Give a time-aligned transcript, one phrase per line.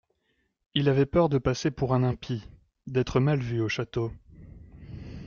[0.73, 2.49] Il avait peur de passer pour un impie,
[2.87, 4.11] d'être mal vu au château.